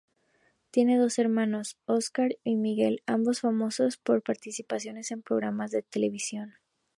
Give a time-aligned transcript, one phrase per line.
[0.71, 6.55] Tiene dos hermanos, Óscar y Miguel, ambos famosos por participaciones en programas de televisión.